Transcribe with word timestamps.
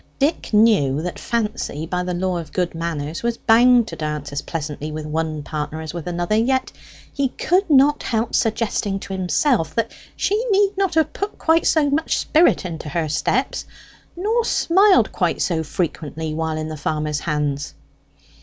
Dick 0.17 0.51
knew 0.51 1.03
that 1.03 1.19
Fancy, 1.19 1.85
by 1.85 2.01
the 2.01 2.15
law 2.15 2.37
of 2.39 2.51
good 2.51 2.73
manners, 2.73 3.21
was 3.21 3.37
bound 3.37 3.87
to 3.87 3.95
dance 3.95 4.31
as 4.31 4.41
pleasantly 4.41 4.91
with 4.91 5.05
one 5.05 5.43
partner 5.43 5.79
as 5.79 5.93
with 5.93 6.07
another; 6.07 6.33
yet 6.35 6.71
he 7.13 7.27
could 7.29 7.69
not 7.69 8.01
help 8.01 8.33
suggesting 8.33 8.99
to 8.99 9.13
himself 9.13 9.75
that 9.75 9.91
she 10.15 10.43
need 10.49 10.73
not 10.75 10.95
have 10.95 11.13
put 11.13 11.37
quite 11.37 11.67
so 11.67 11.87
much 11.91 12.17
spirit 12.17 12.65
into 12.65 12.89
her 12.89 13.07
steps, 13.07 13.63
nor 14.17 14.43
smiled 14.43 15.11
quite 15.11 15.39
so 15.39 15.61
frequently 15.61 16.33
whilst 16.33 16.59
in 16.61 16.67
the 16.69 16.77
farmer's 16.77 17.19
hands. 17.19 17.75